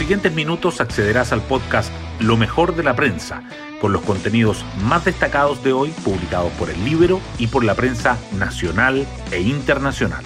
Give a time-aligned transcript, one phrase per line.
[0.00, 3.42] siguientes minutos accederás al podcast Lo mejor de la prensa,
[3.82, 8.16] con los contenidos más destacados de hoy publicados por el libro y por la prensa
[8.38, 10.24] nacional e internacional.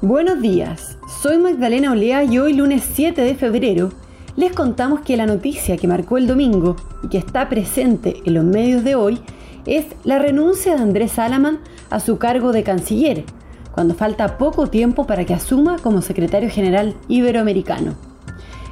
[0.00, 3.92] Buenos días, soy Magdalena Olea y hoy lunes 7 de febrero
[4.34, 8.44] les contamos que la noticia que marcó el domingo y que está presente en los
[8.44, 9.20] medios de hoy
[9.66, 11.58] es la renuncia de Andrés Salaman
[11.90, 13.26] a su cargo de canciller,
[13.72, 17.94] cuando falta poco tiempo para que asuma como secretario general iberoamericano.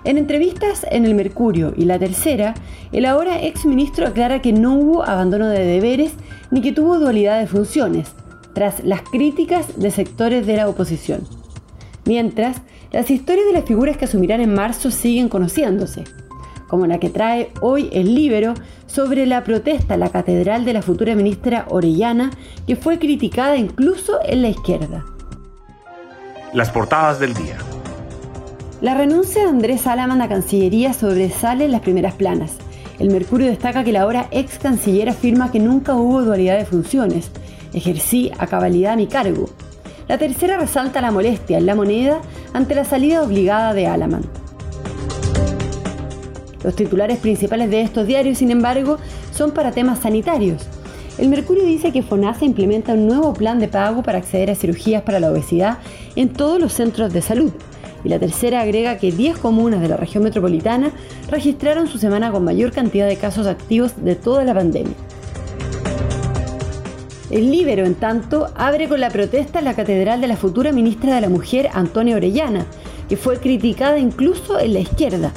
[0.04, 2.54] En entrevistas en El Mercurio y La Tercera,
[2.92, 6.12] el ahora ex ministro aclara que no hubo abandono de deberes
[6.50, 8.08] ni que tuvo dualidad de funciones,
[8.54, 11.22] tras las críticas de sectores de la oposición.
[12.06, 16.04] Mientras, las historias de las figuras que asumirán en marzo siguen conociéndose,
[16.68, 18.54] como la que trae hoy el Libero
[18.86, 22.30] sobre la protesta en la catedral de la futura ministra Orellana,
[22.66, 25.04] que fue criticada incluso en la izquierda.
[26.52, 27.56] Las portadas del día.
[28.80, 32.52] La renuncia de Andrés Salaman a Cancillería sobresale en las primeras planas.
[32.98, 37.30] El Mercurio destaca que la ahora ex canciller afirma que nunca hubo dualidad de funciones.
[37.72, 39.50] Ejercí a cabalidad mi cargo.
[40.08, 42.20] La tercera resalta la molestia en la moneda
[42.52, 44.22] ante la salida obligada de Alaman.
[46.68, 48.98] Los titulares principales de estos diarios, sin embargo,
[49.32, 50.66] son para temas sanitarios.
[51.16, 55.02] El Mercurio dice que FONASA implementa un nuevo plan de pago para acceder a cirugías
[55.02, 55.78] para la obesidad
[56.14, 57.52] en todos los centros de salud.
[58.04, 60.92] Y la tercera agrega que 10 comunas de la región metropolitana
[61.30, 64.92] registraron su semana con mayor cantidad de casos activos de toda la pandemia.
[67.30, 71.14] El Libero, en tanto, abre con la protesta en la Catedral de la futura ministra
[71.14, 72.66] de la Mujer, Antonia Orellana,
[73.08, 75.32] que fue criticada incluso en la izquierda.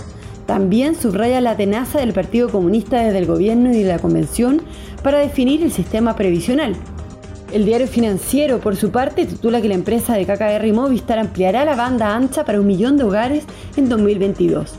[0.46, 4.62] También subraya la tenaza del Partido Comunista desde el gobierno y la Convención
[5.04, 6.76] para definir el sistema previsional.
[7.52, 11.76] El diario financiero, por su parte, titula que la empresa de KKR Movistar ampliará la
[11.76, 13.44] banda ancha para un millón de hogares
[13.76, 14.76] en 2022.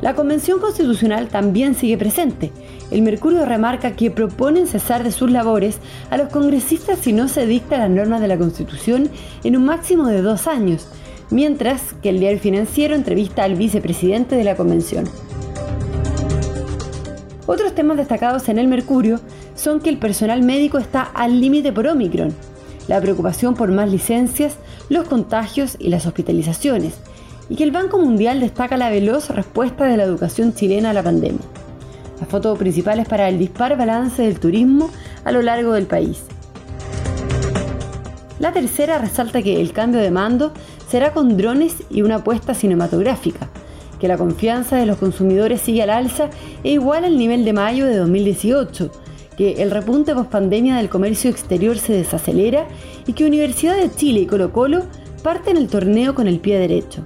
[0.00, 2.52] La Convención Constitucional también sigue presente
[2.90, 5.78] el Mercurio remarca que proponen cesar de sus labores
[6.10, 9.10] a los congresistas si no se dicta las normas de la Constitución
[9.44, 10.88] en un máximo de dos años,
[11.30, 15.04] mientras que el diario financiero entrevista al vicepresidente de la Convención.
[17.46, 19.20] Otros temas destacados en el Mercurio
[19.54, 22.34] son que el personal médico está al límite por Omicron,
[22.88, 24.56] la preocupación por más licencias,
[24.88, 26.94] los contagios y las hospitalizaciones,
[27.48, 31.02] y que el Banco Mundial destaca la veloz respuesta de la educación chilena a la
[31.02, 31.40] pandemia.
[32.20, 34.90] La foto principal es para el dispar balance del turismo
[35.24, 36.22] a lo largo del país.
[38.38, 40.52] La tercera resalta que el cambio de mando
[40.88, 43.48] será con drones y una apuesta cinematográfica,
[43.98, 46.30] que la confianza de los consumidores sigue al alza
[46.62, 48.90] e igual al nivel de mayo de 2018,
[49.36, 52.66] que el repunte post-pandemia del comercio exterior se desacelera
[53.06, 54.84] y que Universidad de Chile y Colo Colo
[55.22, 57.02] parten el torneo con el pie derecho.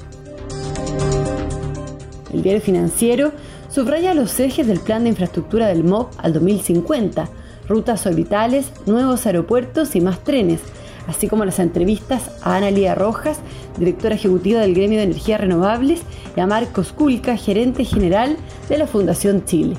[2.32, 3.32] El diario financiero
[3.70, 7.28] subraya los ejes del plan de infraestructura del MOB al 2050,
[7.68, 10.60] rutas orbitales, nuevos aeropuertos y más trenes,
[11.06, 13.38] así como las entrevistas a Ana Lía Rojas,
[13.78, 16.02] directora ejecutiva del Gremio de Energías Renovables,
[16.36, 18.36] y a Marcos Culca, gerente general
[18.68, 19.76] de la Fundación Chile.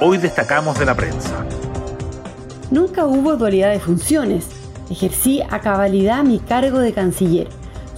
[0.00, 1.44] Hoy destacamos de la prensa.
[2.70, 4.46] Nunca hubo dualidad de funciones.
[4.90, 7.48] Ejercí a cabalidad mi cargo de canciller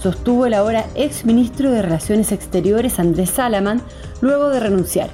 [0.01, 3.81] sostuvo el ahora ex ministro de Relaciones Exteriores Andrés Salaman
[4.19, 5.09] luego de renunciar.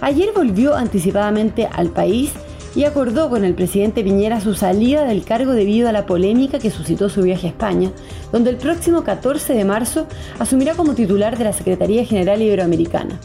[0.00, 2.32] Ayer volvió anticipadamente al país
[2.78, 6.70] y acordó con el presidente Piñera su salida del cargo debido a la polémica que
[6.70, 7.90] suscitó su viaje a España,
[8.30, 10.06] donde el próximo 14 de marzo
[10.38, 13.18] asumirá como titular de la Secretaría General Iberoamericana.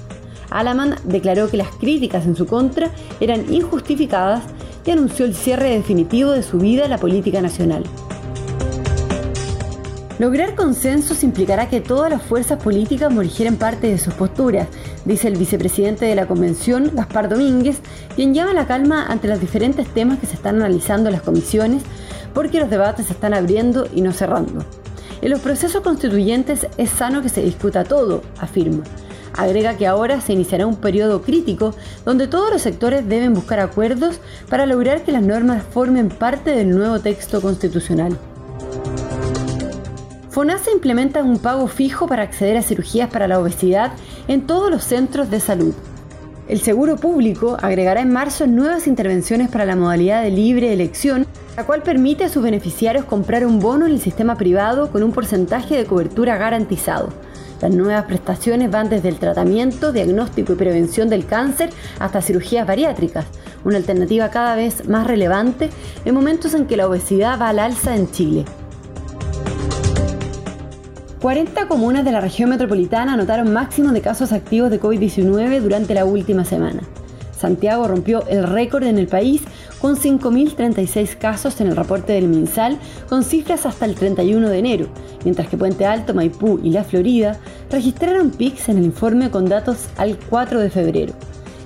[0.49, 4.41] Alaman declaró que las críticas en su contra eran injustificadas
[4.87, 7.83] y anunció el cierre definitivo de su vida a la política nacional.
[10.19, 14.67] Lograr consensos implicará que todas las fuerzas políticas morigieran parte de sus posturas,
[15.05, 17.79] dice el vicepresidente de la Convención, Gaspar Domínguez,
[18.15, 21.81] quien llama la calma ante los diferentes temas que se están analizando en las comisiones,
[22.31, 24.63] porque los debates se están abriendo y no cerrando.
[25.23, 28.83] En los procesos constituyentes es sano que se discuta todo, afirma.
[29.35, 31.73] Agrega que ahora se iniciará un periodo crítico
[32.05, 36.69] donde todos los sectores deben buscar acuerdos para lograr que las normas formen parte del
[36.69, 38.15] nuevo texto constitucional.
[40.33, 43.91] FONASA implementa un pago fijo para acceder a cirugías para la obesidad
[44.27, 45.75] en todos los centros de salud.
[46.47, 51.67] El Seguro Público agregará en marzo nuevas intervenciones para la modalidad de libre elección, la
[51.67, 55.77] cual permite a sus beneficiarios comprar un bono en el sistema privado con un porcentaje
[55.77, 57.09] de cobertura garantizado.
[57.61, 61.69] Las nuevas prestaciones van desde el tratamiento, diagnóstico y prevención del cáncer
[61.99, 63.25] hasta cirugías bariátricas,
[63.63, 65.69] una alternativa cada vez más relevante
[66.05, 68.45] en momentos en que la obesidad va al alza en Chile.
[71.23, 76.03] 40 comunas de la región metropolitana anotaron máximos de casos activos de COVID-19 durante la
[76.03, 76.81] última semana.
[77.31, 79.41] Santiago rompió el récord en el país
[79.79, 82.77] con 5.036 casos en el reporte del MinSal,
[83.07, 84.87] con cifras hasta el 31 de enero,
[85.23, 87.39] mientras que Puente Alto, Maipú y La Florida
[87.71, 91.13] registraron pics en el informe con datos al 4 de febrero.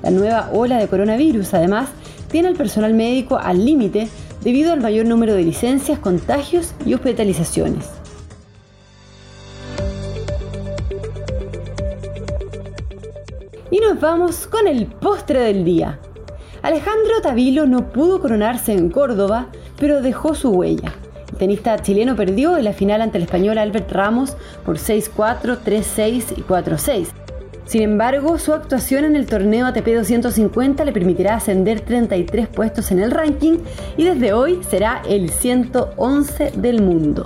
[0.04, 1.89] La nueva ola de coronavirus, además,
[2.30, 4.07] tiene al personal médico al límite
[4.44, 7.96] debido al mayor número de licencias, contagios y hospitalizaciones.
[13.69, 15.99] Y nos vamos con el postre del día.
[16.61, 19.47] Alejandro Tavilo no pudo coronarse en Córdoba,
[19.79, 20.93] pero dejó su huella.
[21.31, 26.37] El tenista chileno perdió en la final ante el español Albert Ramos por 6-4, 3-6
[26.37, 27.07] y 4-6.
[27.65, 32.99] Sin embargo, su actuación en el torneo ATP 250 le permitirá ascender 33 puestos en
[32.99, 33.57] el ranking
[33.97, 37.25] y desde hoy será el 111 del mundo.